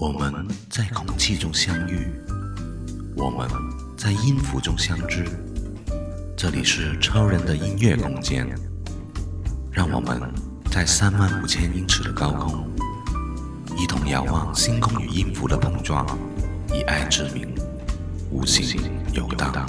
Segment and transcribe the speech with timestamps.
[0.00, 0.32] 我们
[0.70, 2.10] 在空气中相遇，
[3.18, 3.46] 我们
[3.98, 5.26] 在音符中相知。
[6.34, 8.48] 这里是超人的音乐空间，
[9.70, 10.18] 让我们
[10.72, 12.66] 在三万五千英尺的高空，
[13.76, 16.06] 一同遥望星空与音符的碰撞，
[16.72, 17.46] 以爱之名，
[18.30, 18.80] 无形
[19.12, 19.68] 游荡。